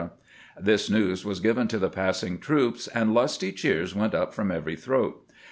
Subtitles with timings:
[0.59, 4.75] This news was given to the passing troops, and lusty cheers went up from every
[4.75, 5.23] throat.